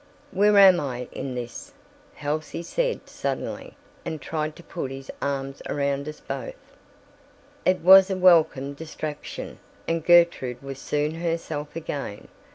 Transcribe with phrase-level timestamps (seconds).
[0.31, 1.73] "Where am I in this?"
[2.15, 6.55] Halsey said suddenly and tried to put his arms around us both.
[7.67, 12.29] It was a welcome distraction, and Gertrude was soon herself again.